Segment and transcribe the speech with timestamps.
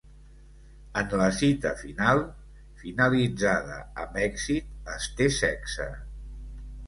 [1.01, 2.21] En la cita final
[2.79, 5.89] finalitzada amb èxit es té sexe.